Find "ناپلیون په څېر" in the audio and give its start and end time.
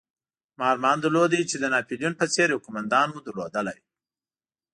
1.73-2.47